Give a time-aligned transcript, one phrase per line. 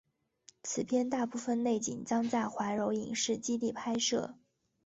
[0.63, 4.35] 此片大部分内景将在怀柔影视基地拍摄。